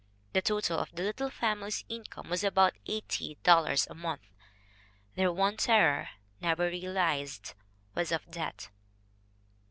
[0.33, 4.23] The total of the little family's income was about $80 a month.
[5.13, 6.09] Their one terror
[6.41, 7.53] never realized
[7.93, 8.71] was of debt."